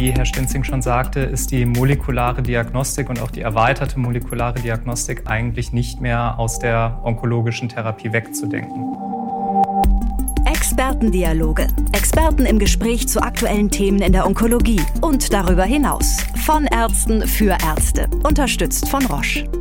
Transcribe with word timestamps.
wie 0.00 0.12
Herr 0.12 0.24
Stinzing 0.24 0.64
schon 0.64 0.80
sagte, 0.80 1.20
ist 1.20 1.50
die 1.50 1.66
molekulare 1.66 2.42
Diagnostik 2.42 3.10
und 3.10 3.20
auch 3.20 3.30
die 3.30 3.42
erweiterte 3.42 3.98
molekulare 4.00 4.58
Diagnostik 4.58 5.24
eigentlich 5.26 5.72
nicht 5.72 6.00
mehr 6.00 6.38
aus 6.38 6.58
der 6.58 7.00
onkologischen 7.04 7.68
Therapie 7.68 8.10
wegzudenken. 8.10 8.96
Expertendialoge. 10.46 11.66
Experten 11.92 12.46
im 12.46 12.58
Gespräch 12.58 13.08
zu 13.08 13.20
aktuellen 13.20 13.70
Themen 13.70 14.00
in 14.00 14.12
der 14.12 14.26
Onkologie 14.26 14.80
und 15.02 15.32
darüber 15.34 15.64
hinaus. 15.64 16.24
Von 16.46 16.64
Ärzten 16.66 17.26
für 17.26 17.58
Ärzte. 17.62 18.08
Unterstützt 18.22 18.88
von 18.88 19.04
Roche. 19.04 19.59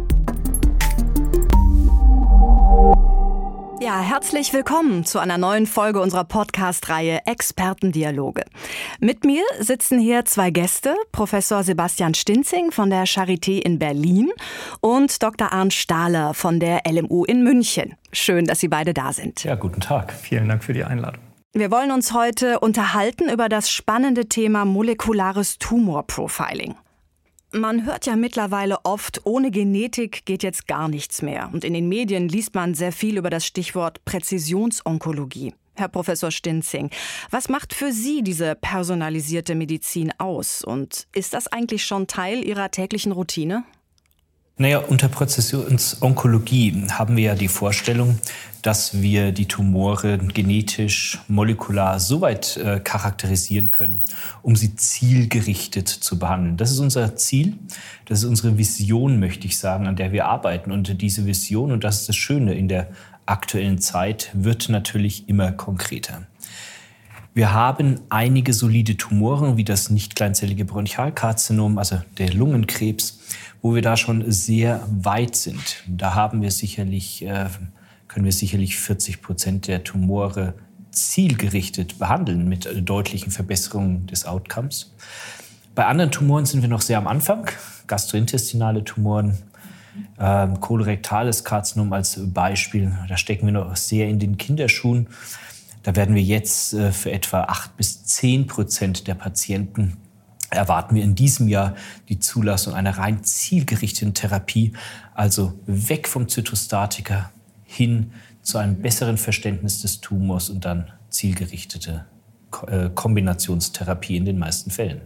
Ja, 3.81 4.01
herzlich 4.01 4.51
willkommen 4.51 5.05
zu 5.05 5.19
einer 5.19 5.37
neuen 5.37 5.65
Folge 5.65 6.01
unserer 6.01 6.25
Podcast-Reihe 6.25 7.21
Expertendialoge. 7.25 8.43
Mit 8.99 9.23
mir 9.23 9.41
sitzen 9.57 9.99
hier 9.99 10.25
zwei 10.25 10.51
Gäste, 10.51 10.95
Professor 11.13 11.63
Sebastian 11.63 12.13
Stinzing 12.13 12.71
von 12.71 12.89
der 12.89 13.05
Charité 13.07 13.61
in 13.61 13.79
Berlin 13.79 14.31
und 14.81 15.23
Dr. 15.23 15.53
Arndt 15.53 15.73
Stahler 15.73 16.33
von 16.33 16.59
der 16.59 16.81
LMU 16.85 17.23
in 17.23 17.41
München. 17.41 17.95
Schön, 18.11 18.43
dass 18.43 18.59
Sie 18.59 18.67
beide 18.67 18.93
da 18.93 19.13
sind. 19.13 19.45
Ja, 19.45 19.55
guten 19.55 19.79
Tag. 19.79 20.11
Vielen 20.11 20.49
Dank 20.49 20.61
für 20.61 20.73
die 20.73 20.83
Einladung. 20.83 21.21
Wir 21.53 21.71
wollen 21.71 21.91
uns 21.91 22.13
heute 22.13 22.59
unterhalten 22.59 23.29
über 23.29 23.47
das 23.47 23.71
spannende 23.71 24.27
Thema 24.27 24.65
molekulares 24.65 25.57
Tumorprofiling. 25.57 26.75
Man 27.51 27.83
hört 27.85 28.05
ja 28.05 28.15
mittlerweile 28.15 28.77
oft, 28.85 29.21
ohne 29.25 29.49
Genetik 29.49 30.23
geht 30.25 30.43
jetzt 30.43 30.67
gar 30.67 30.87
nichts 30.87 31.23
mehr. 31.23 31.49
Und 31.51 31.63
in 31.63 31.73
den 31.73 31.89
Medien 31.89 32.29
liest 32.29 32.53
man 32.53 32.75
sehr 32.75 32.91
viel 32.91 33.17
über 33.17 33.31
das 33.31 33.43
Stichwort 33.43 34.05
Präzisionsonkologie. 34.05 35.55
Herr 35.73 35.87
Professor 35.87 36.29
Stinzing, 36.29 36.91
was 37.31 37.49
macht 37.49 37.73
für 37.73 37.91
Sie 37.91 38.21
diese 38.21 38.53
personalisierte 38.53 39.55
Medizin 39.55 40.13
aus? 40.19 40.63
Und 40.63 41.07
ist 41.15 41.33
das 41.33 41.47
eigentlich 41.47 41.85
schon 41.85 42.05
Teil 42.05 42.45
Ihrer 42.45 42.69
täglichen 42.69 43.13
Routine? 43.13 43.63
Naja, 44.61 44.79
unter 44.79 45.07
Präzisionsonkologie 45.07 46.83
haben 46.91 47.15
wir 47.15 47.23
ja 47.23 47.35
die 47.35 47.47
Vorstellung, 47.47 48.19
dass 48.61 49.01
wir 49.01 49.31
die 49.31 49.45
Tumore 49.45 50.17
genetisch, 50.17 51.17
molekular 51.29 52.01
so 52.01 52.19
weit 52.19 52.57
äh, 52.57 52.81
charakterisieren 52.81 53.71
können, 53.71 54.03
um 54.41 54.57
sie 54.57 54.75
zielgerichtet 54.75 55.87
zu 55.87 56.19
behandeln. 56.19 56.57
Das 56.57 56.71
ist 56.71 56.79
unser 56.79 57.15
Ziel, 57.15 57.57
das 58.03 58.19
ist 58.19 58.25
unsere 58.25 58.57
Vision, 58.57 59.17
möchte 59.21 59.47
ich 59.47 59.57
sagen, 59.57 59.87
an 59.87 59.95
der 59.95 60.11
wir 60.11 60.25
arbeiten. 60.25 60.73
Und 60.73 61.01
diese 61.01 61.25
Vision, 61.25 61.71
und 61.71 61.85
das 61.85 62.01
ist 62.01 62.09
das 62.09 62.17
Schöne 62.17 62.53
in 62.53 62.67
der 62.67 62.89
aktuellen 63.25 63.79
Zeit, 63.79 64.29
wird 64.33 64.67
natürlich 64.67 65.29
immer 65.29 65.53
konkreter. 65.53 66.27
Wir 67.33 67.53
haben 67.53 68.01
einige 68.09 68.53
solide 68.53 68.97
Tumoren, 68.97 69.55
wie 69.55 69.63
das 69.63 69.89
nicht 69.89 70.15
kleinzellige 70.15 70.65
Bronchialkarzinom, 70.65 71.77
also 71.77 72.01
der 72.17 72.33
Lungenkrebs, 72.33 73.19
wo 73.61 73.75
wir 73.75 73.81
da 73.81 73.97
schon 73.97 74.29
sehr 74.31 74.85
weit 74.89 75.35
sind. 75.35 75.83
Da 75.87 76.15
haben 76.15 76.41
wir 76.41 76.51
sicherlich, 76.51 77.25
äh, 77.25 77.47
können 78.07 78.25
wir 78.25 78.31
sicherlich 78.31 78.77
40 78.77 79.21
Prozent 79.21 79.67
der 79.67 79.83
Tumore 79.83 80.55
zielgerichtet 80.91 81.99
behandeln 81.99 82.49
mit 82.49 82.67
deutlichen 82.81 83.31
Verbesserungen 83.31 84.07
des 84.07 84.25
Outcomes. 84.25 84.93
Bei 85.75 85.85
anderen 85.85 86.11
Tumoren 86.11 86.45
sind 86.45 86.61
wir 86.61 86.69
noch 86.69 86.81
sehr 86.81 86.97
am 86.97 87.07
Anfang. 87.07 87.45
Gastrointestinale 87.87 88.83
Tumoren, 88.83 89.37
äh, 90.17 90.47
kolorektales 90.59 91.43
Karzinom 91.43 91.93
als 91.93 92.19
Beispiel. 92.33 92.91
Da 93.07 93.17
stecken 93.17 93.45
wir 93.45 93.53
noch 93.53 93.75
sehr 93.75 94.09
in 94.09 94.19
den 94.19 94.37
Kinderschuhen. 94.37 95.07
Da 95.83 95.95
werden 95.95 96.15
wir 96.15 96.23
jetzt 96.23 96.73
äh, 96.73 96.91
für 96.91 97.11
etwa 97.11 97.43
8 97.43 97.77
bis 97.77 98.03
10 98.05 98.47
Prozent 98.47 99.07
der 99.07 99.15
Patienten 99.15 99.97
erwarten 100.51 100.95
wir 100.95 101.03
in 101.03 101.15
diesem 101.15 101.47
Jahr 101.47 101.75
die 102.09 102.19
Zulassung 102.19 102.73
einer 102.73 102.97
rein 102.97 103.23
zielgerichteten 103.23 104.13
Therapie, 104.13 104.73
also 105.13 105.59
weg 105.65 106.07
vom 106.07 106.27
Zytostatika 106.27 107.31
hin 107.63 108.11
zu 108.41 108.57
einem 108.57 108.81
besseren 108.81 109.17
Verständnis 109.17 109.81
des 109.81 110.01
Tumors 110.01 110.49
und 110.49 110.65
dann 110.65 110.91
zielgerichtete 111.09 112.05
äh, 112.67 112.89
Kombinationstherapie 112.89 114.17
in 114.17 114.25
den 114.25 114.39
meisten 114.39 114.71
Fällen. 114.71 115.01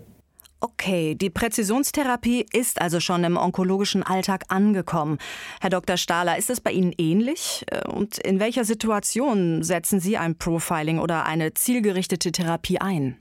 Okay, 0.63 1.13
die 1.15 1.29
Präzisionstherapie 1.29 2.45
ist 2.53 2.79
also 2.79 3.01
schon 3.01 3.25
im 3.25 3.35
onkologischen 3.35 4.01
Alltag 4.01 4.45
angekommen. 4.47 5.17
Herr 5.59 5.69
Dr. 5.69 5.97
Stahler, 5.97 6.37
ist 6.37 6.49
es 6.49 6.61
bei 6.61 6.71
Ihnen 6.71 6.93
ähnlich? 6.97 7.65
Äh, 7.69 7.85
und 7.89 8.17
in 8.19 8.39
welcher 8.39 8.63
Situation 8.63 9.61
setzen 9.61 9.99
Sie 9.99 10.17
ein 10.17 10.37
Profiling 10.37 10.99
oder 10.99 11.25
eine 11.25 11.53
zielgerichtete 11.53 12.31
Therapie 12.31 12.79
ein? 12.79 13.17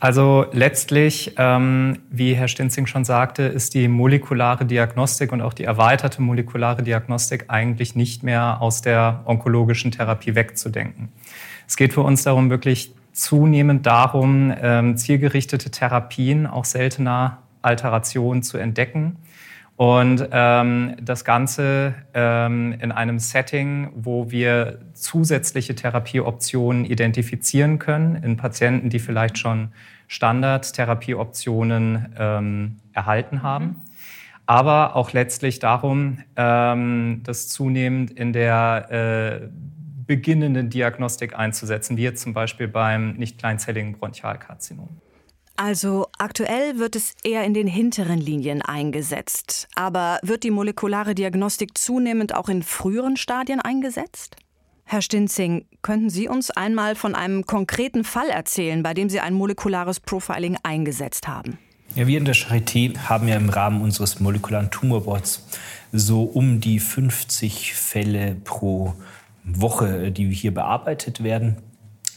Also 0.00 0.44
letztlich, 0.52 1.32
ähm, 1.38 2.00
wie 2.10 2.34
Herr 2.34 2.46
Stinzing 2.48 2.86
schon 2.86 3.06
sagte, 3.06 3.44
ist 3.44 3.72
die 3.72 3.88
molekulare 3.88 4.66
Diagnostik 4.66 5.32
und 5.32 5.40
auch 5.40 5.54
die 5.54 5.64
erweiterte 5.64 6.20
molekulare 6.20 6.82
Diagnostik 6.82 7.46
eigentlich 7.48 7.94
nicht 7.94 8.22
mehr 8.22 8.60
aus 8.60 8.82
der 8.82 9.22
onkologischen 9.24 9.92
Therapie 9.92 10.34
wegzudenken. 10.34 11.08
Es 11.66 11.78
geht 11.78 11.94
für 11.94 12.02
uns 12.02 12.22
darum, 12.24 12.50
wirklich 12.50 12.94
zunehmend 13.16 13.86
darum, 13.86 14.52
ähm, 14.60 14.96
zielgerichtete 14.96 15.70
Therapien 15.70 16.46
auch 16.46 16.64
seltener 16.64 17.38
Alterationen 17.62 18.42
zu 18.42 18.58
entdecken 18.58 19.16
und 19.76 20.28
ähm, 20.32 20.96
das 21.02 21.24
Ganze 21.24 21.94
ähm, 22.14 22.74
in 22.80 22.92
einem 22.92 23.18
Setting, 23.18 23.90
wo 23.94 24.30
wir 24.30 24.78
zusätzliche 24.94 25.74
Therapieoptionen 25.74 26.86
identifizieren 26.86 27.78
können 27.78 28.16
in 28.22 28.38
Patienten, 28.38 28.88
die 28.88 28.98
vielleicht 28.98 29.36
schon 29.36 29.68
Standardtherapieoptionen 30.08 32.14
ähm, 32.18 32.76
erhalten 32.92 33.42
haben. 33.42 33.64
Mhm. 33.64 33.76
Aber 34.46 34.94
auch 34.94 35.12
letztlich 35.12 35.58
darum, 35.58 36.18
ähm, 36.36 37.22
das 37.24 37.48
zunehmend 37.48 38.12
in 38.12 38.32
der 38.32 39.40
äh, 39.42 39.48
beginnenden 40.06 40.70
Diagnostik 40.70 41.36
einzusetzen, 41.36 41.96
wie 41.96 42.02
jetzt 42.02 42.22
zum 42.22 42.34
Beispiel 42.34 42.68
beim 42.68 43.14
nicht 43.14 43.38
kleinzelligen 43.38 43.92
Bronchialkarzinom. 43.92 44.88
Also 45.56 46.06
aktuell 46.18 46.78
wird 46.78 46.96
es 46.96 47.14
eher 47.24 47.44
in 47.44 47.54
den 47.54 47.66
hinteren 47.66 48.18
Linien 48.18 48.60
eingesetzt. 48.60 49.68
Aber 49.74 50.18
wird 50.22 50.44
die 50.44 50.50
molekulare 50.50 51.14
Diagnostik 51.14 51.78
zunehmend 51.78 52.34
auch 52.34 52.50
in 52.50 52.62
früheren 52.62 53.16
Stadien 53.16 53.60
eingesetzt? 53.60 54.36
Herr 54.84 55.02
Stinzing, 55.02 55.64
könnten 55.82 56.10
Sie 56.10 56.28
uns 56.28 56.50
einmal 56.50 56.94
von 56.94 57.14
einem 57.14 57.44
konkreten 57.46 58.04
Fall 58.04 58.28
erzählen, 58.28 58.82
bei 58.82 58.94
dem 58.94 59.08
Sie 59.08 59.18
ein 59.18 59.34
molekulares 59.34 59.98
Profiling 59.98 60.58
eingesetzt 60.62 61.26
haben? 61.26 61.58
Ja, 61.94 62.06
wir 62.06 62.18
in 62.18 62.24
der 62.26 62.34
Charité 62.34 62.96
haben 62.98 63.26
ja 63.26 63.36
im 63.36 63.48
Rahmen 63.48 63.80
unseres 63.80 64.20
molekularen 64.20 64.70
Tumorboards 64.70 65.46
so 65.92 66.22
um 66.22 66.60
die 66.60 66.78
50 66.78 67.74
Fälle 67.74 68.36
pro 68.44 68.94
Woche, 69.46 70.10
die 70.10 70.30
hier 70.30 70.52
bearbeitet 70.52 71.22
werden. 71.22 71.56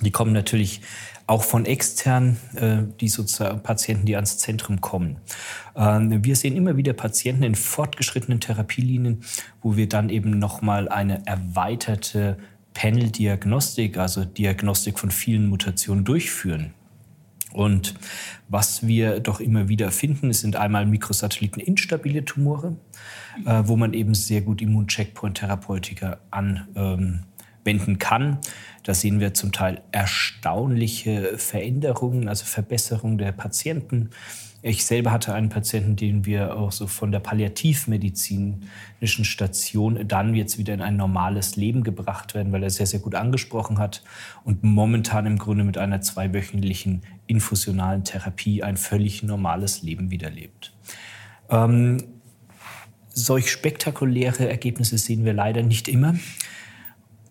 Die 0.02 0.12
kommen 0.12 0.34
natürlich 0.34 0.82
auch 1.28 1.44
von 1.44 1.66
extern, 1.66 2.38
äh, 2.56 2.80
die 3.00 3.08
sozusagen 3.08 3.62
Patienten, 3.62 4.06
die 4.06 4.16
ans 4.16 4.40
Zentrum 4.40 4.82
kommen. 4.82 5.18
Ähm, 5.76 6.24
wir 6.24 6.36
sehen 6.36 6.56
immer 6.56 6.76
wieder 6.76 6.94
Patienten 6.94 7.44
in 7.44 7.56
fortgeschrittenen 7.56 8.40
Therapielinien, 8.40 9.24
wo 9.62 9.78
wir 9.78 9.88
dann 9.88 10.10
eben 10.10 10.40
nochmal 10.40 10.90
eine 10.90 11.26
erweiterte 11.28 12.38
Panel-Diagnostik, 12.74 13.98
also 13.98 14.26
Diagnostik 14.26 14.98
von 14.98 15.12
vielen 15.12 15.48
Mutationen 15.48 16.04
durchführen. 16.04 16.74
Und 17.54 17.96
was 18.48 18.86
wir 18.86 19.20
doch 19.20 19.40
immer 19.40 19.70
wieder 19.70 19.92
finden, 19.92 20.34
sind 20.34 20.56
einmal 20.56 20.86
Mikrosatelliten 20.86 21.62
instabile 21.62 22.24
Tumore, 22.26 22.78
äh, 23.46 23.64
wo 23.66 23.76
man 23.76 23.94
eben 23.94 24.14
sehr 24.14 24.42
gut 24.42 24.62
Immuncheckpoint-Therapeutika 24.62 26.18
an 26.32 26.68
ähm, 26.76 27.20
kann. 28.00 28.40
Da 28.82 28.96
sehen 28.96 29.20
wir 29.20 29.36
zum 29.36 29.52
Teil 29.52 29.82
erstaunliche 29.92 31.38
Veränderungen, 31.38 32.28
also 32.28 32.46
Verbesserungen 32.46 33.20
der 33.20 33.32
Patienten. 33.32 34.10
Ich 34.62 34.86
selber 34.86 35.12
hatte 35.12 35.34
einen 35.34 35.50
Patienten, 35.50 35.96
den 35.96 36.26
wir 36.26 36.58
auch 36.58 36.72
so 36.72 36.88
von 36.88 37.12
der 37.12 37.20
palliativmedizinischen 37.20 39.24
Station 39.24 40.08
dann 40.08 40.36
jetzt 40.36 40.58
wieder 40.58 40.74
in 40.74 40.82
ein 40.82 40.98
normales 40.98 41.56
Leben 41.56 41.84
gebracht 41.84 42.36
werden, 42.36 42.52
weil 42.52 42.64
er 42.64 42.70
sehr, 42.70 42.86
sehr 42.86 43.00
gut 43.00 43.16
angesprochen 43.16 43.78
hat 43.78 44.04
und 44.44 44.64
momentan 44.64 45.26
im 45.26 45.38
Grunde 45.38 45.64
mit 45.64 45.78
einer 45.78 46.02
zweiwöchentlichen 46.02 47.04
infusionalen 47.28 48.04
Therapie 48.04 48.64
ein 48.64 48.76
völlig 48.76 49.24
normales 49.24 49.82
Leben 49.82 50.12
wiederlebt. 50.12 50.74
Ähm, 51.50 52.04
solch 53.10 53.52
spektakuläre 53.52 54.50
Ergebnisse 54.50 54.98
sehen 54.98 55.24
wir 55.24 55.34
leider 55.34 55.64
nicht 55.64 55.88
immer 55.88 56.16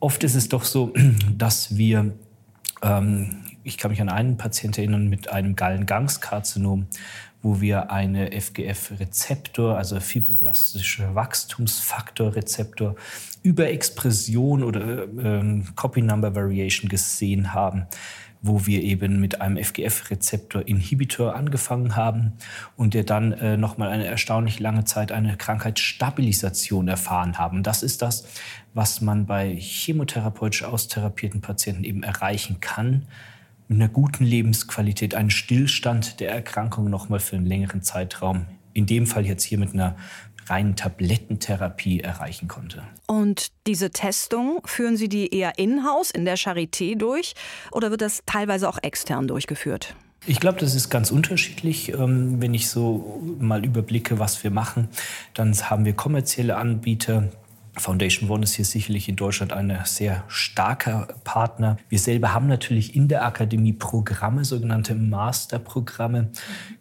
oft 0.01 0.25
ist 0.25 0.35
es 0.35 0.49
doch 0.49 0.65
so, 0.65 0.93
dass 1.37 1.77
wir, 1.77 2.13
ähm, 2.83 3.45
ich 3.65 3.79
kann 3.79 3.91
mich 3.91 4.01
an 4.01 4.09
einen 4.09 4.37
Patienten 4.37 4.81
erinnern 4.81 5.09
mit 5.09 5.31
einem 5.31 5.57
Gallengangskarzinom, 5.57 6.87
wo 7.43 7.61
wir 7.61 7.91
eine 7.91 8.33
FGF-Rezeptor, 8.33 9.77
also 9.77 10.01
fibroblastische 10.01 11.15
Wachstumsfaktor-Rezeptor, 11.15 12.97
über 13.43 13.69
Expression 13.69 14.65
oder 14.65 15.05
ähm, 15.05 15.65
Copy 15.77 16.03
Number 16.03 16.35
Variation 16.35 16.89
gesehen 16.89 17.55
haben, 17.55 17.87
wo 18.43 18.67
wir 18.67 18.83
eben 18.83 19.21
mit 19.21 19.41
einem 19.41 19.57
FGF-Rezeptor-Inhibitor 19.63 21.35
angefangen 21.35 21.97
haben 21.97 22.35
und 22.77 22.95
der 22.95 23.05
dann 23.05 23.33
äh, 23.33 23.57
nochmal 23.57 23.89
eine 23.91 24.07
erstaunlich 24.07 24.61
lange 24.61 24.85
Zeit 24.85 25.13
eine 25.13 25.37
Krankheitsstabilisation 25.37 26.89
erfahren 26.89 27.39
haben. 27.39 27.63
Das 27.63 27.83
ist 27.83 28.03
das, 28.03 28.27
was 28.75 29.01
man 29.01 29.27
bei 29.27 29.57
chemotherapeutisch 29.57 30.65
austherapierten 30.65 31.41
Patienten 31.41 31.85
eben 31.85 32.03
erreichen 32.03 32.61
kann, 32.61 33.07
mit 33.67 33.81
einer 33.81 33.89
guten 33.89 34.25
Lebensqualität, 34.25 35.15
einen 35.15 35.31
Stillstand 35.31 36.21
der 36.21 36.31
Erkrankung 36.31 36.89
nochmal 36.89 37.21
für 37.21 37.37
einen 37.37 37.47
längeren 37.47 37.83
Zeitraum. 37.83 38.47
In 38.73 38.87
dem 38.87 39.07
Fall 39.07 39.27
jetzt 39.27 39.45
hier 39.45 39.59
mit 39.59 39.75
einer 39.75 39.97
reinen 40.51 40.77
Tablettentherapie 40.77 42.01
erreichen 42.01 42.49
konnte. 42.49 42.83
Und 43.07 43.49
diese 43.67 43.91
Testung, 43.91 44.61
führen 44.65 44.97
Sie 44.97 45.09
die 45.09 45.35
eher 45.35 45.59
in-house 45.59 46.11
in 46.11 46.25
der 46.25 46.37
Charité 46.37 46.97
durch 46.97 47.35
oder 47.73 47.91
wird 47.91 48.03
das 48.03 48.23
teilweise 48.27 48.69
auch 48.69 48.79
extern 48.83 49.29
durchgeführt? 49.29 49.95
Ich 50.27 50.41
glaube, 50.41 50.59
das 50.59 50.75
ist 50.75 50.91
ganz 50.91 51.11
unterschiedlich. 51.11 51.93
Ähm, 51.95 52.41
wenn 52.41 52.53
ich 52.53 52.69
so 52.69 53.23
mal 53.39 53.65
überblicke, 53.65 54.19
was 54.19 54.43
wir 54.43 54.51
machen, 54.51 54.89
dann 55.35 55.55
haben 55.71 55.85
wir 55.85 55.93
kommerzielle 55.95 56.57
Anbieter, 56.57 57.29
Foundation 57.79 58.29
One 58.29 58.45
ist 58.45 58.55
hier 58.55 58.65
sicherlich 58.65 59.09
in 59.09 59.17
Deutschland 59.17 59.53
ein 59.53 59.77
sehr 59.85 60.25
starker 60.29 61.09
Partner. 61.25 61.77
Wir 61.89 61.99
selber 61.99 62.35
haben 62.35 62.47
natürlich 62.47 62.95
in 62.97 63.09
der 63.09 63.25
Akademie 63.25 63.73
Programme, 63.73 64.45
sogenannte 64.45 64.95
Masterprogramme, 64.95 66.31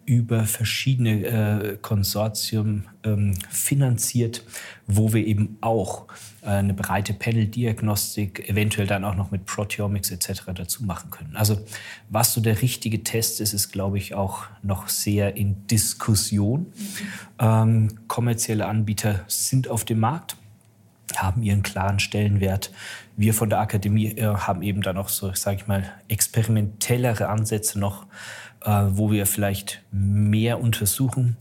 über 0.05 0.45
verschiedene 0.45 1.25
äh, 1.25 1.77
Konsortium 1.81 2.85
ähm, 3.03 3.33
finanziert, 3.49 4.43
wo 4.87 5.13
wir 5.13 5.25
eben 5.25 5.57
auch 5.61 6.07
äh, 6.41 6.47
eine 6.47 6.73
breite 6.73 7.13
Panel-Diagnostik, 7.13 8.49
eventuell 8.49 8.87
dann 8.87 9.03
auch 9.03 9.15
noch 9.15 9.31
mit 9.31 9.45
Proteomics 9.45 10.11
etc. 10.11 10.43
dazu 10.55 10.85
machen 10.85 11.11
können. 11.11 11.35
Also 11.35 11.59
was 12.09 12.33
so 12.33 12.39
der 12.39 12.61
richtige 12.61 13.03
Test 13.03 13.41
ist, 13.41 13.53
ist, 13.53 13.71
glaube 13.71 13.97
ich, 13.97 14.15
auch 14.15 14.45
noch 14.63 14.87
sehr 14.87 15.35
in 15.35 15.67
Diskussion. 15.67 16.61
Mhm. 16.61 16.67
Ähm, 17.39 17.99
kommerzielle 18.07 18.65
Anbieter 18.65 19.25
sind 19.27 19.67
auf 19.67 19.83
dem 19.83 19.99
Markt 19.99 20.37
haben 21.15 21.43
ihren 21.43 21.63
klaren 21.63 21.99
Stellenwert. 21.99 22.71
Wir 23.15 23.33
von 23.33 23.49
der 23.49 23.59
Akademie 23.59 24.17
äh, 24.17 24.25
haben 24.25 24.61
eben 24.61 24.81
dann 24.81 24.97
auch 24.97 25.09
so, 25.09 25.33
sage 25.33 25.57
ich 25.57 25.67
mal, 25.67 25.91
experimentellere 26.07 27.29
Ansätze 27.29 27.79
noch, 27.79 28.05
äh, 28.63 28.83
wo 28.89 29.11
wir 29.11 29.25
vielleicht 29.25 29.83
mehr 29.91 30.59
untersuchen, 30.59 31.37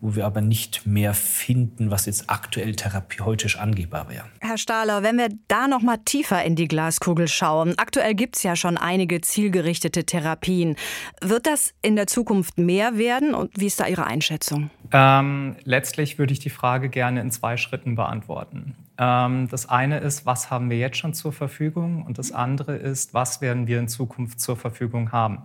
wo 0.00 0.14
wir 0.14 0.26
aber 0.26 0.40
nicht 0.40 0.86
mehr 0.86 1.12
finden, 1.12 1.90
was 1.90 2.06
jetzt 2.06 2.30
aktuell 2.30 2.76
therapeutisch 2.76 3.58
angehbar 3.58 4.08
wäre. 4.08 4.24
Herr 4.40 4.58
Stahler, 4.58 5.02
wenn 5.02 5.18
wir 5.18 5.28
da 5.48 5.66
noch 5.66 5.82
mal 5.82 5.96
tiefer 6.04 6.44
in 6.44 6.54
die 6.54 6.68
Glaskugel 6.68 7.26
schauen, 7.26 7.74
aktuell 7.78 8.14
gibt 8.14 8.36
es 8.36 8.42
ja 8.44 8.54
schon 8.54 8.76
einige 8.76 9.20
zielgerichtete 9.20 10.04
Therapien. 10.04 10.76
Wird 11.20 11.46
das 11.46 11.74
in 11.82 11.96
der 11.96 12.06
Zukunft 12.06 12.58
mehr 12.58 12.96
werden 12.96 13.34
und 13.34 13.50
wie 13.58 13.66
ist 13.66 13.80
da 13.80 13.86
Ihre 13.86 14.06
Einschätzung? 14.06 14.70
Ähm, 14.92 15.56
letztlich 15.64 16.18
würde 16.18 16.32
ich 16.32 16.38
die 16.38 16.50
Frage 16.50 16.88
gerne 16.88 17.20
in 17.20 17.30
zwei 17.30 17.56
Schritten 17.56 17.94
beantworten. 17.94 18.76
Ähm, 18.98 19.48
das 19.48 19.68
eine 19.68 19.98
ist, 19.98 20.26
was 20.26 20.50
haben 20.50 20.70
wir 20.70 20.78
jetzt 20.78 20.96
schon 20.96 21.14
zur 21.14 21.32
Verfügung 21.32 22.04
und 22.04 22.18
das 22.18 22.32
andere 22.32 22.76
ist, 22.76 23.14
was 23.14 23.40
werden 23.40 23.66
wir 23.66 23.78
in 23.78 23.88
Zukunft 23.88 24.40
zur 24.40 24.56
Verfügung 24.56 25.12
haben. 25.12 25.42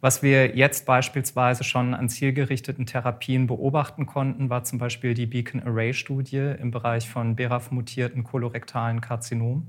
Was 0.00 0.22
wir 0.22 0.54
jetzt 0.56 0.84
beispielsweise 0.84 1.64
schon 1.64 1.94
an 1.94 2.08
zielgerichteten 2.08 2.84
Therapien 2.86 3.46
beobachten 3.46 4.04
konnten, 4.04 4.50
war 4.50 4.62
zum 4.64 4.78
Beispiel 4.78 5.14
die 5.14 5.26
Beacon 5.26 5.62
Array 5.62 5.94
Studie 5.94 6.52
im 6.60 6.70
Bereich 6.70 7.08
von 7.08 7.34
BRAF-mutierten 7.34 8.22
kolorektalen 8.22 9.00
Karzinom. 9.00 9.66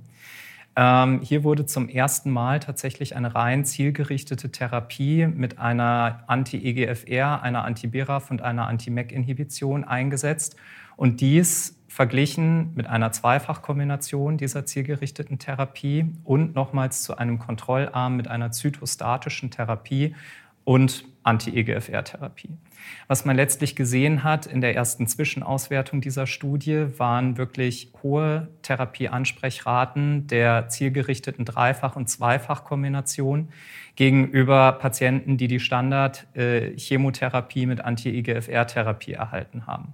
Ähm, 0.75 1.21
hier 1.23 1.43
wurde 1.43 1.65
zum 1.65 1.89
ersten 1.89 2.29
Mal 2.29 2.59
tatsächlich 2.59 3.15
eine 3.15 3.33
rein 3.33 3.65
zielgerichtete 3.65 4.51
Therapie 4.51 5.25
mit 5.25 5.57
einer 5.57 6.23
Anti-EGFR, 6.27 7.41
einer 7.41 7.63
Anti-BRAF 7.63 8.29
und 8.29 8.43
einer 8.43 8.67
Anti-MEC-Inhibition 8.67 9.85
eingesetzt. 9.85 10.55
Und 10.95 11.21
dies 11.21 11.76
verglichen 11.87 12.73
mit 12.75 12.87
einer 12.87 13.11
Zweifachkombination 13.11 14.37
dieser 14.37 14.65
zielgerichteten 14.65 15.39
Therapie 15.39 16.13
und 16.23 16.55
nochmals 16.55 17.03
zu 17.03 17.17
einem 17.17 17.39
Kontrollarm 17.39 18.15
mit 18.15 18.27
einer 18.27 18.51
zytostatischen 18.51 19.51
Therapie 19.51 20.15
und 20.67 21.05
Anti-EGFR-Therapie. 21.23 22.49
Was 23.07 23.23
man 23.23 23.37
letztlich 23.37 23.75
gesehen 23.75 24.25
hat 24.25 24.45
in 24.45 24.59
der 24.59 24.75
ersten 24.75 25.07
Zwischenauswertung 25.07 26.01
dieser 26.01 26.27
Studie, 26.27 26.87
waren 26.97 27.37
wirklich 27.37 27.93
hohe 28.03 28.49
Therapieansprechraten 28.63 30.27
der 30.27 30.67
zielgerichteten 30.67 31.45
Dreifach- 31.45 31.95
und 31.95 32.09
Zweifachkombination 32.09 33.47
gegenüber 33.95 34.73
Patienten, 34.73 35.37
die 35.37 35.47
die 35.47 35.61
Standard-Chemotherapie 35.61 37.65
mit 37.65 37.79
Anti-EGFR-Therapie 37.79 39.13
erhalten 39.13 39.67
haben. 39.67 39.93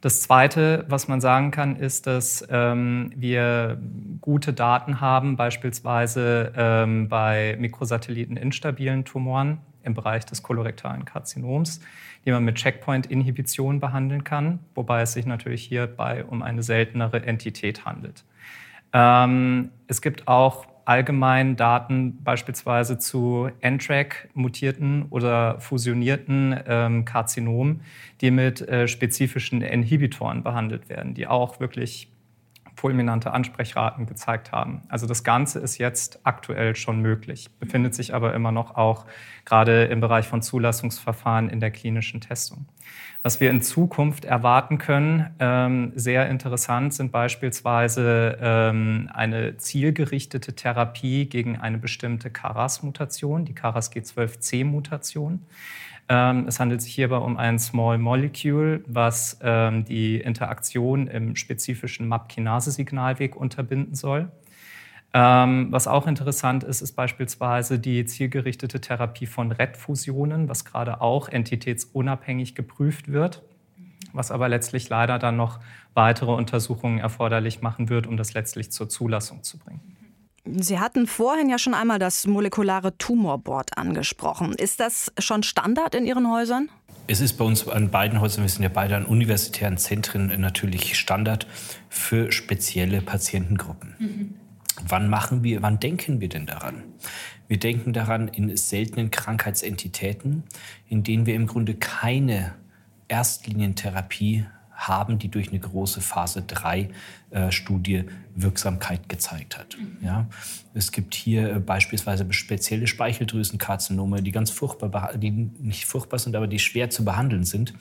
Das 0.00 0.22
Zweite, 0.22 0.86
was 0.88 1.08
man 1.08 1.20
sagen 1.20 1.50
kann, 1.50 1.76
ist, 1.76 2.06
dass 2.06 2.46
ähm, 2.50 3.12
wir 3.14 3.78
gute 4.22 4.54
Daten 4.54 5.00
haben, 5.02 5.36
beispielsweise 5.36 6.52
ähm, 6.56 7.08
bei 7.08 7.56
Mikrosatelliten 7.58 8.38
instabilen 8.38 9.04
Tumoren 9.04 9.58
im 9.82 9.92
Bereich 9.92 10.24
des 10.24 10.42
kolorektalen 10.42 11.04
Karzinoms, 11.04 11.80
die 12.24 12.32
man 12.32 12.44
mit 12.44 12.56
Checkpoint-Inhibition 12.56 13.78
behandeln 13.78 14.24
kann, 14.24 14.60
wobei 14.74 15.02
es 15.02 15.12
sich 15.12 15.26
natürlich 15.26 15.64
hierbei 15.64 16.24
um 16.24 16.42
eine 16.42 16.62
seltenere 16.62 17.22
Entität 17.22 17.84
handelt. 17.84 18.24
Ähm, 18.94 19.70
es 19.86 20.00
gibt 20.00 20.28
auch 20.28 20.66
allgemein 20.90 21.54
Daten 21.54 22.20
beispielsweise 22.24 22.98
zu 22.98 23.48
NTRAC-mutierten 23.60 25.06
oder 25.10 25.60
fusionierten 25.60 26.58
ähm, 26.66 27.04
Karzinomen, 27.04 27.82
die 28.20 28.32
mit 28.32 28.60
äh, 28.62 28.88
spezifischen 28.88 29.62
Inhibitoren 29.62 30.42
behandelt 30.42 30.88
werden, 30.88 31.14
die 31.14 31.28
auch 31.28 31.60
wirklich 31.60 32.09
fulminante 32.80 33.32
Ansprechraten 33.32 34.06
gezeigt 34.06 34.52
haben. 34.52 34.80
Also 34.88 35.06
das 35.06 35.22
Ganze 35.22 35.58
ist 35.58 35.76
jetzt 35.76 36.20
aktuell 36.24 36.74
schon 36.74 37.00
möglich, 37.02 37.50
befindet 37.58 37.94
sich 37.94 38.14
aber 38.14 38.32
immer 38.32 38.52
noch 38.52 38.74
auch 38.74 39.04
gerade 39.44 39.84
im 39.84 40.00
Bereich 40.00 40.26
von 40.26 40.40
Zulassungsverfahren 40.40 41.50
in 41.50 41.60
der 41.60 41.72
klinischen 41.72 42.22
Testung. 42.22 42.64
Was 43.22 43.38
wir 43.38 43.50
in 43.50 43.60
Zukunft 43.60 44.24
erwarten 44.24 44.78
können, 44.78 45.28
ähm, 45.40 45.92
sehr 45.94 46.30
interessant, 46.30 46.94
sind 46.94 47.12
beispielsweise 47.12 48.38
ähm, 48.40 49.10
eine 49.12 49.58
zielgerichtete 49.58 50.54
Therapie 50.54 51.26
gegen 51.26 51.58
eine 51.58 51.76
bestimmte 51.76 52.30
KRAS-Mutation, 52.30 53.44
die 53.44 53.54
KRAS 53.54 53.92
G12C-Mutation. 53.92 55.44
Ähm, 56.10 56.46
es 56.48 56.58
handelt 56.58 56.82
sich 56.82 56.92
hierbei 56.92 57.18
um 57.18 57.36
ein 57.36 57.60
Small 57.60 57.96
Molecule, 57.96 58.82
was 58.88 59.38
ähm, 59.42 59.84
die 59.84 60.16
Interaktion 60.20 61.06
im 61.06 61.36
spezifischen 61.36 62.08
MAP-Kinase-Signalweg 62.08 63.36
unterbinden 63.36 63.94
soll. 63.94 64.28
Ähm, 65.14 65.68
was 65.70 65.86
auch 65.86 66.08
interessant 66.08 66.64
ist, 66.64 66.80
ist 66.80 66.92
beispielsweise 66.92 67.78
die 67.78 68.04
zielgerichtete 68.06 68.80
Therapie 68.80 69.26
von 69.26 69.52
RET-Fusionen, 69.52 70.48
was 70.48 70.64
gerade 70.64 71.00
auch 71.00 71.28
entitätsunabhängig 71.28 72.56
geprüft 72.56 73.12
wird, 73.12 73.42
was 74.12 74.32
aber 74.32 74.48
letztlich 74.48 74.88
leider 74.88 75.20
dann 75.20 75.36
noch 75.36 75.60
weitere 75.94 76.32
Untersuchungen 76.32 76.98
erforderlich 76.98 77.62
machen 77.62 77.88
wird, 77.88 78.08
um 78.08 78.16
das 78.16 78.34
letztlich 78.34 78.72
zur 78.72 78.88
Zulassung 78.88 79.44
zu 79.44 79.58
bringen. 79.58 79.96
Sie 80.44 80.78
hatten 80.78 81.06
vorhin 81.06 81.48
ja 81.48 81.58
schon 81.58 81.74
einmal 81.74 81.98
das 81.98 82.26
molekulare 82.26 82.96
Tumorboard 82.96 83.76
angesprochen. 83.76 84.54
Ist 84.54 84.80
das 84.80 85.12
schon 85.18 85.42
Standard 85.42 85.94
in 85.94 86.06
Ihren 86.06 86.30
Häusern? 86.30 86.70
Es 87.06 87.20
ist 87.20 87.34
bei 87.34 87.44
uns 87.44 87.66
an 87.66 87.90
beiden 87.90 88.20
Häusern, 88.20 88.44
wir 88.44 88.48
sind 88.48 88.62
ja 88.62 88.68
beide 88.68 88.96
an 88.96 89.04
universitären 89.04 89.78
Zentren, 89.78 90.40
natürlich 90.40 90.98
Standard 90.98 91.46
für 91.88 92.30
spezielle 92.30 93.02
Patientengruppen. 93.02 93.96
Mhm. 93.98 94.34
Wann 94.86 95.08
machen 95.10 95.42
wir, 95.42 95.60
wann 95.62 95.80
denken 95.80 96.20
wir 96.20 96.28
denn 96.28 96.46
daran? 96.46 96.84
Wir 97.48 97.58
denken 97.58 97.92
daran 97.92 98.28
in 98.28 98.56
seltenen 98.56 99.10
Krankheitsentitäten, 99.10 100.44
in 100.88 101.02
denen 101.02 101.26
wir 101.26 101.34
im 101.34 101.46
Grunde 101.46 101.74
keine 101.74 102.54
Erstlinientherapie 103.08 104.46
haben, 104.88 105.18
die 105.18 105.28
durch 105.28 105.50
eine 105.50 105.60
große 105.60 106.00
Phase 106.00 106.42
3 106.42 106.88
äh, 107.30 107.52
Studie 107.52 108.04
Wirksamkeit 108.34 109.08
gezeigt 109.08 109.58
hat. 109.58 109.76
Ja? 110.02 110.26
Es 110.72 110.90
gibt 110.90 111.14
hier 111.14 111.56
äh, 111.56 111.60
beispielsweise 111.60 112.30
spezielle 112.32 112.86
Speicheldrüsenkarzinome, 112.86 114.22
die 114.22 114.32
ganz 114.32 114.50
furchtbar, 114.50 115.16
die 115.16 115.30
nicht 115.30 115.84
furchtbar 115.84 116.18
sind, 116.18 116.34
aber 116.34 116.46
die 116.46 116.58
schwer 116.58 116.90
zu 116.90 117.04
behandeln 117.04 117.44
sind, 117.44 117.74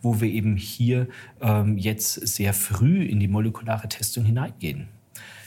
wo 0.00 0.20
wir 0.20 0.28
eben 0.28 0.56
hier 0.56 1.08
ähm, 1.40 1.76
jetzt 1.76 2.14
sehr 2.26 2.54
früh 2.54 3.04
in 3.04 3.20
die 3.20 3.28
molekulare 3.28 3.88
Testung 3.88 4.24
hineingehen. 4.24 4.88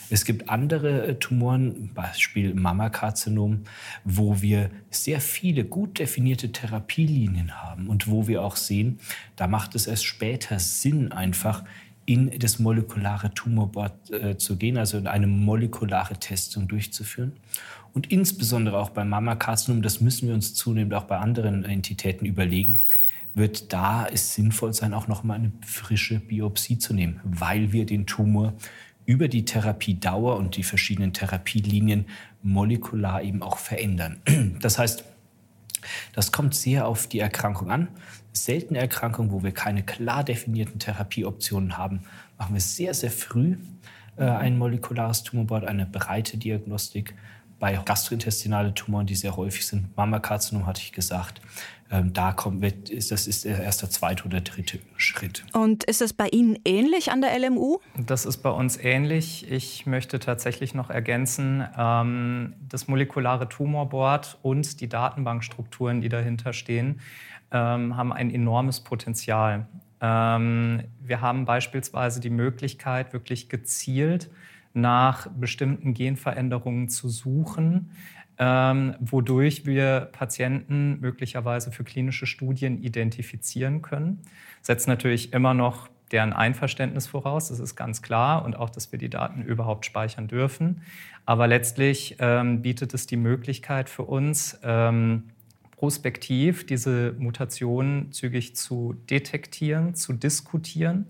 Es 0.09 0.25
gibt 0.25 0.49
andere 0.49 1.07
äh, 1.07 1.15
Tumoren, 1.15 1.93
Beispiel 1.93 2.53
Mammakarzinom, 2.53 3.63
wo 4.03 4.41
wir 4.41 4.69
sehr 4.89 5.21
viele 5.21 5.65
gut 5.65 5.99
definierte 5.99 6.51
Therapielinien 6.51 7.61
haben 7.61 7.87
und 7.87 8.07
wo 8.07 8.27
wir 8.27 8.43
auch 8.43 8.55
sehen, 8.55 8.99
da 9.35 9.47
macht 9.47 9.75
es 9.75 9.87
erst 9.87 10.05
später 10.05 10.59
Sinn, 10.59 11.11
einfach 11.11 11.63
in 12.05 12.31
das 12.39 12.57
molekulare 12.57 13.31
Tumorboard 13.35 14.11
äh, 14.11 14.37
zu 14.37 14.57
gehen, 14.57 14.77
also 14.77 14.97
eine 14.97 15.27
molekulare 15.27 16.15
Testung 16.15 16.67
durchzuführen. 16.67 17.33
Und 17.93 18.11
insbesondere 18.11 18.79
auch 18.79 18.89
beim 18.89 19.09
Mammakarzinom, 19.09 19.83
das 19.83 20.01
müssen 20.01 20.27
wir 20.27 20.33
uns 20.33 20.55
zunehmend 20.55 20.93
auch 20.95 21.03
bei 21.03 21.17
anderen 21.17 21.63
Entitäten 21.63 22.25
überlegen, 22.25 22.81
wird 23.35 23.71
da 23.73 24.07
es 24.07 24.33
sinnvoll 24.33 24.73
sein, 24.73 24.93
auch 24.93 25.07
noch 25.07 25.23
mal 25.23 25.35
eine 25.35 25.51
frische 25.63 26.19
Biopsie 26.19 26.79
zu 26.79 26.93
nehmen, 26.95 27.19
weil 27.23 27.71
wir 27.71 27.85
den 27.85 28.07
Tumor 28.07 28.53
über 29.09 29.27
die 29.27 29.43
Therapiedauer 29.43 30.37
und 30.37 30.55
die 30.55 30.61
verschiedenen 30.61 31.13
Therapielinien 31.13 32.05
molekular 32.43 33.23
eben 33.23 33.41
auch 33.41 33.57
verändern. 33.57 34.21
Das 34.61 34.77
heißt, 34.77 35.03
das 36.13 36.31
kommt 36.31 36.53
sehr 36.53 36.85
auf 36.85 37.07
die 37.07 37.17
Erkrankung 37.17 37.71
an. 37.71 37.87
Seltene 38.33 38.77
Erkrankungen, 38.77 39.31
wo 39.31 39.41
wir 39.41 39.51
keine 39.51 39.81
klar 39.81 40.23
definierten 40.23 40.77
Therapieoptionen 40.77 41.75
haben, 41.75 42.01
machen 42.37 42.53
wir 42.53 42.61
sehr, 42.61 42.93
sehr 42.93 43.09
früh 43.09 43.57
äh, 44.15 44.25
ein 44.25 44.59
molekulares 44.59 45.23
Tumorboard, 45.23 45.65
eine 45.65 45.87
breite 45.87 46.37
Diagnostik 46.37 47.15
bei 47.59 47.75
gastrointestinale 47.75 48.73
Tumoren, 48.73 49.05
die 49.05 49.15
sehr 49.15 49.35
häufig 49.35 49.65
sind, 49.67 49.95
Mammakarzinom 49.97 50.65
hatte 50.65 50.81
ich 50.81 50.91
gesagt, 50.91 51.41
ähm, 51.91 52.13
da 52.13 52.33
kommt, 52.33 52.63
ist, 52.89 53.11
das 53.11 53.25
ist 53.25 53.45
erst 53.45 53.81
der 53.81 53.89
zweite 53.89 54.25
oder 54.25 54.41
dritte 54.41 54.79
Schritt. 54.95 55.43
Und 55.53 55.83
ist 55.85 56.01
es 56.01 56.13
bei 56.13 56.27
Ihnen 56.27 56.57
ähnlich 56.63 57.11
an 57.11 57.21
der 57.21 57.37
LMU? 57.39 57.79
Das 57.97 58.25
ist 58.25 58.37
bei 58.37 58.51
uns 58.51 58.77
ähnlich. 58.77 59.49
Ich 59.51 59.87
möchte 59.87 60.19
tatsächlich 60.19 60.75
noch 60.75 60.91
ergänzen, 60.91 61.65
ähm, 61.75 62.53
das 62.61 62.87
molekulare 62.87 63.49
Tumorboard 63.49 64.37
und 64.43 64.81
die 64.81 64.87
Datenbankstrukturen, 64.87 66.01
die 66.01 66.09
dahinter 66.09 66.53
stehen, 66.53 67.01
ähm, 67.51 67.97
haben 67.97 68.13
ein 68.13 68.29
enormes 68.29 68.81
Potenzial. 68.81 69.67
Ähm, 69.99 70.83
wir 71.01 71.21
haben 71.21 71.45
beispielsweise 71.45 72.19
die 72.19 72.29
Möglichkeit, 72.29 73.13
wirklich 73.13 73.49
gezielt 73.49 74.29
nach 74.79 75.27
bestimmten 75.27 75.93
Genveränderungen 75.93 76.89
zu 76.89 77.09
suchen, 77.09 77.91
ähm, 78.37 78.95
wodurch 78.99 79.65
wir 79.65 80.09
Patienten 80.11 80.99
möglicherweise 81.01 81.71
für 81.71 81.83
klinische 81.83 82.25
Studien 82.25 82.81
identifizieren 82.81 83.81
können. 83.81 84.21
Setzt 84.61 84.87
natürlich 84.87 85.33
immer 85.33 85.53
noch 85.53 85.89
deren 86.11 86.33
Einverständnis 86.33 87.05
voraus, 87.05 87.49
das 87.49 87.59
ist 87.59 87.75
ganz 87.75 88.01
klar, 88.01 88.43
und 88.43 88.55
auch, 88.55 88.69
dass 88.69 88.91
wir 88.91 88.97
die 88.97 89.09
Daten 89.09 89.43
überhaupt 89.43 89.85
speichern 89.85 90.27
dürfen. 90.27 90.81
Aber 91.25 91.47
letztlich 91.47 92.15
ähm, 92.19 92.61
bietet 92.61 92.93
es 92.93 93.05
die 93.05 93.17
Möglichkeit 93.17 93.89
für 93.89 94.03
uns, 94.03 94.59
ähm, 94.63 95.25
prospektiv 95.71 96.65
diese 96.65 97.13
Mutationen 97.19 98.11
zügig 98.11 98.55
zu 98.55 98.95
detektieren, 99.09 99.95
zu 99.95 100.13
diskutieren 100.13 101.05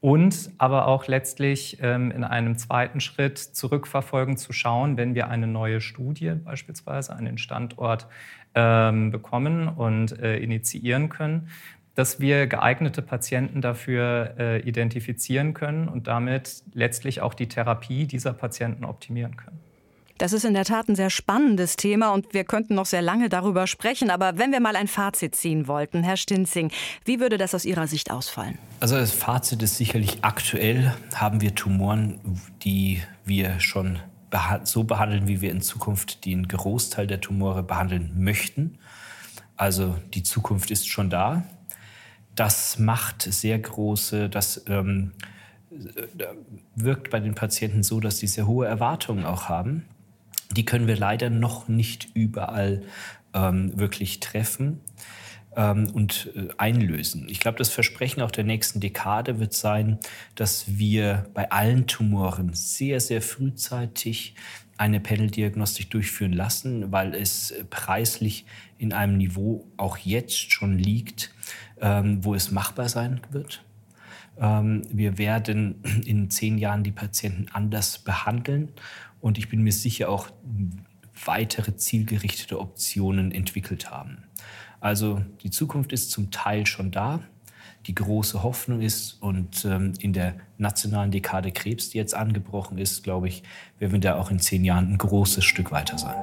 und 0.00 0.50
aber 0.58 0.86
auch 0.86 1.06
letztlich 1.06 1.78
ähm, 1.82 2.10
in 2.10 2.24
einem 2.24 2.56
zweiten 2.56 3.00
Schritt 3.00 3.38
zurückverfolgen, 3.38 4.36
zu 4.36 4.52
schauen, 4.52 4.96
wenn 4.96 5.14
wir 5.14 5.28
eine 5.28 5.46
neue 5.46 5.80
Studie 5.80 6.32
beispielsweise 6.42 7.14
an 7.14 7.26
den 7.26 7.38
Standort 7.38 8.06
ähm, 8.54 9.10
bekommen 9.10 9.68
und 9.68 10.18
äh, 10.18 10.38
initiieren 10.38 11.10
können, 11.10 11.48
dass 11.94 12.18
wir 12.18 12.46
geeignete 12.46 13.02
Patienten 13.02 13.60
dafür 13.60 14.34
äh, 14.38 14.60
identifizieren 14.60 15.52
können 15.52 15.86
und 15.88 16.06
damit 16.06 16.62
letztlich 16.72 17.20
auch 17.20 17.34
die 17.34 17.48
Therapie 17.48 18.06
dieser 18.06 18.32
Patienten 18.32 18.84
optimieren 18.84 19.36
können. 19.36 19.60
Das 20.20 20.34
ist 20.34 20.44
in 20.44 20.52
der 20.52 20.66
Tat 20.66 20.86
ein 20.90 20.96
sehr 20.96 21.08
spannendes 21.08 21.76
Thema 21.76 22.10
und 22.10 22.34
wir 22.34 22.44
könnten 22.44 22.74
noch 22.74 22.84
sehr 22.84 23.00
lange 23.00 23.30
darüber 23.30 23.66
sprechen. 23.66 24.10
Aber 24.10 24.36
wenn 24.36 24.52
wir 24.52 24.60
mal 24.60 24.76
ein 24.76 24.86
Fazit 24.86 25.34
ziehen 25.34 25.66
wollten, 25.66 26.02
Herr 26.02 26.18
Stinzing, 26.18 26.70
wie 27.06 27.20
würde 27.20 27.38
das 27.38 27.54
aus 27.54 27.64
Ihrer 27.64 27.86
Sicht 27.86 28.10
ausfallen? 28.10 28.58
Also 28.80 28.96
das 28.96 29.12
Fazit 29.12 29.62
ist 29.62 29.78
sicherlich 29.78 30.18
aktuell 30.20 30.94
haben 31.14 31.40
wir 31.40 31.54
Tumoren, 31.54 32.20
die 32.64 33.00
wir 33.24 33.60
schon 33.60 33.98
so 34.64 34.84
behandeln, 34.84 35.26
wie 35.26 35.40
wir 35.40 35.50
in 35.50 35.62
Zukunft 35.62 36.26
den 36.26 36.46
Großteil 36.46 37.06
der 37.06 37.22
Tumore 37.22 37.62
behandeln 37.62 38.12
möchten. 38.22 38.78
Also 39.56 39.96
die 40.12 40.22
Zukunft 40.22 40.70
ist 40.70 40.86
schon 40.86 41.08
da. 41.08 41.44
Das 42.34 42.78
macht 42.78 43.22
sehr 43.22 43.58
große, 43.58 44.28
das 44.28 44.64
ähm, 44.68 45.12
äh, 45.70 46.26
wirkt 46.74 47.08
bei 47.08 47.20
den 47.20 47.34
Patienten 47.34 47.82
so, 47.82 48.00
dass 48.00 48.18
sie 48.18 48.26
sehr 48.26 48.46
hohe 48.46 48.66
Erwartungen 48.66 49.24
auch 49.24 49.48
haben 49.48 49.86
die 50.52 50.64
können 50.64 50.86
wir 50.86 50.96
leider 50.96 51.30
noch 51.30 51.68
nicht 51.68 52.08
überall 52.14 52.82
ähm, 53.34 53.78
wirklich 53.78 54.20
treffen 54.20 54.80
ähm, 55.56 55.90
und 55.92 56.30
äh, 56.34 56.48
einlösen. 56.58 57.28
Ich 57.28 57.40
glaube, 57.40 57.58
das 57.58 57.68
Versprechen 57.70 58.22
auch 58.22 58.30
der 58.30 58.44
nächsten 58.44 58.80
Dekade 58.80 59.38
wird 59.38 59.52
sein, 59.52 59.98
dass 60.34 60.78
wir 60.78 61.26
bei 61.34 61.50
allen 61.50 61.86
Tumoren 61.86 62.52
sehr, 62.54 63.00
sehr 63.00 63.22
frühzeitig 63.22 64.34
eine 64.76 64.98
Panel-Diagnostik 64.98 65.90
durchführen 65.90 66.32
lassen, 66.32 66.90
weil 66.90 67.14
es 67.14 67.54
preislich 67.68 68.46
in 68.78 68.94
einem 68.94 69.18
Niveau 69.18 69.66
auch 69.76 69.98
jetzt 69.98 70.52
schon 70.52 70.78
liegt, 70.78 71.34
ähm, 71.80 72.24
wo 72.24 72.34
es 72.34 72.50
machbar 72.50 72.88
sein 72.88 73.20
wird. 73.30 73.62
Ähm, 74.38 74.82
wir 74.90 75.18
werden 75.18 75.82
in 76.04 76.30
zehn 76.30 76.58
Jahren 76.58 76.82
die 76.82 76.92
Patienten 76.92 77.46
anders 77.52 77.98
behandeln 77.98 78.72
und 79.20 79.38
ich 79.38 79.48
bin 79.48 79.62
mir 79.62 79.72
sicher 79.72 80.08
auch 80.08 80.30
weitere 81.24 81.76
zielgerichtete 81.76 82.58
Optionen 82.58 83.32
entwickelt 83.32 83.90
haben. 83.90 84.24
Also 84.80 85.22
die 85.42 85.50
Zukunft 85.50 85.92
ist 85.92 86.10
zum 86.10 86.30
Teil 86.30 86.66
schon 86.66 86.90
da. 86.90 87.20
Die 87.86 87.94
große 87.94 88.42
Hoffnung 88.42 88.82
ist 88.82 89.22
und 89.22 89.64
ähm, 89.64 89.94
in 90.00 90.12
der 90.12 90.34
nationalen 90.58 91.10
Dekade 91.10 91.50
Krebs, 91.50 91.90
die 91.90 91.98
jetzt 91.98 92.14
angebrochen 92.14 92.76
ist, 92.76 93.02
glaube 93.02 93.28
ich, 93.28 93.42
werden 93.78 93.92
wir 93.92 94.00
da 94.00 94.16
auch 94.16 94.30
in 94.30 94.38
zehn 94.38 94.64
Jahren 94.64 94.92
ein 94.92 94.98
großes 94.98 95.44
Stück 95.44 95.72
weiter 95.72 95.96
sein. 95.96 96.16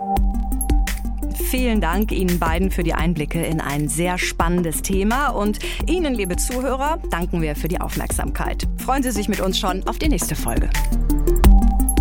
Vielen 1.50 1.80
Dank 1.80 2.12
Ihnen 2.12 2.39
beiden 2.39 2.72
für 2.72 2.84
die 2.84 2.94
Einblicke 2.94 3.42
in 3.42 3.62
ein 3.62 3.88
sehr 3.88 4.18
spannendes 4.18 4.82
Thema 4.82 5.30
und 5.30 5.60
Ihnen, 5.88 6.13
liebe 6.13 6.36
Zuhörer, 6.36 7.00
danken 7.10 7.42
wir 7.42 7.56
für 7.56 7.70
die 7.70 7.80
Aufmerksamkeit. 7.80 8.68
Freuen 8.84 9.01
Sie 9.01 9.12
sich 9.12 9.30
mit 9.30 9.39
uns 9.39 9.58
schon 9.58 9.88
auf 9.88 9.98
die 9.98 10.10
nächste 10.10 10.36
Folge. 10.36 10.70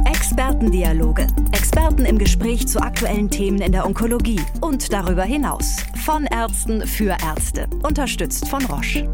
Expertendialoge. 0.04 1.28
Experten 1.52 2.04
im 2.06 2.18
Gespräch 2.18 2.66
zu 2.66 2.80
aktuellen 2.80 3.30
Themen 3.30 3.60
in 3.60 3.70
der 3.70 3.86
Onkologie 3.86 4.40
und 4.60 4.92
darüber 4.92 5.22
hinaus. 5.22 5.76
Von 6.04 6.24
Ärzten 6.24 6.84
für 6.84 7.16
Ärzte. 7.24 7.68
Unterstützt 7.84 8.48
von 8.48 8.64
Roche. 8.64 9.08